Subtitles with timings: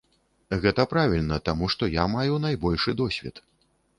[0.63, 3.35] Гэта правільна, таму што я маю найбольшы досвед.